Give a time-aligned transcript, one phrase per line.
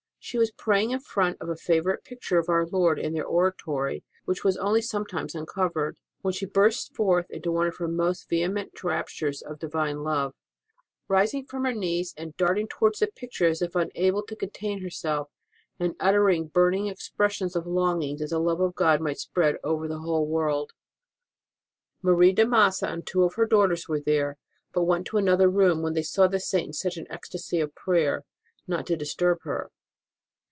[0.23, 3.27] She was praying in front of a favourite picture of Our Lord in their 172
[3.33, 3.33] ST.
[3.33, 7.65] ROSE OF LIMA oratory which was only sometimes uncovered, when she burst forth into one
[7.67, 10.35] of her most vehe ment raptures of Divine love,
[11.07, 15.31] rising from her knees and darting towards the picture as if unable to contain herself,
[15.79, 19.87] and uttering burning expres sions of longing that the love of God might spread over
[19.87, 20.73] the whole world.
[22.03, 24.37] Marie de Massa and two of her daughters were there,
[24.71, 27.73] but went into another room when they saw the Saint in such an ecstasy of
[27.73, 28.23] prayer,
[28.67, 29.71] not to dis turb her.